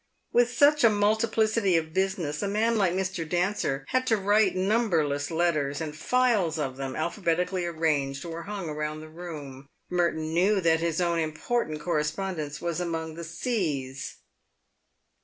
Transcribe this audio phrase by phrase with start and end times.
[0.33, 3.23] "With such a multiplicity of business, a man like Mr.
[3.29, 9.03] Dancer had to write numberless letters, and files of them, alphabetically arranged, were hung round
[9.03, 9.67] the room.
[9.91, 14.15] Merton knew that his own important correspondence was among the" C" s.